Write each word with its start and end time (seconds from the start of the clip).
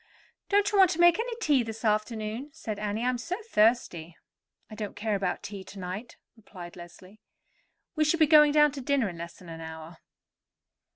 "Don't 0.49 0.71
you 0.71 0.79
want 0.79 0.89
to 0.89 0.99
make 0.99 1.19
any 1.19 1.35
tea 1.39 1.61
this 1.61 1.85
afternoon?" 1.85 2.49
said 2.53 2.79
Annie. 2.79 3.05
"I 3.05 3.07
am 3.09 3.19
so 3.19 3.35
thirsty." 3.45 4.17
"I 4.67 4.73
don't 4.73 4.95
care 4.95 5.13
about 5.13 5.43
tea 5.43 5.63
to 5.65 5.77
night," 5.77 6.17
replied 6.35 6.75
Leslie. 6.75 7.21
"We 7.95 8.03
shall 8.03 8.19
be 8.19 8.25
going 8.25 8.51
down 8.51 8.71
to 8.71 8.81
dinner 8.81 9.09
in 9.09 9.19
less 9.19 9.35
than 9.37 9.47
an 9.49 9.61
hour." 9.61 9.97